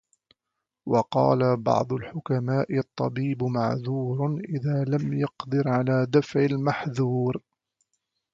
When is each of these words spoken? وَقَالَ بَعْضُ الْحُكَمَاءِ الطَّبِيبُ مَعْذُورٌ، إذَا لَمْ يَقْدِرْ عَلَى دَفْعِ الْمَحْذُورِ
وَقَالَ 0.85 1.57
بَعْضُ 1.57 1.93
الْحُكَمَاءِ 1.93 2.77
الطَّبِيبُ 2.77 3.43
مَعْذُورٌ، 3.43 4.35
إذَا 4.55 4.83
لَمْ 4.87 5.13
يَقْدِرْ 5.13 5.67
عَلَى 5.69 6.05
دَفْعِ 6.05 6.39
الْمَحْذُورِ 6.45 7.41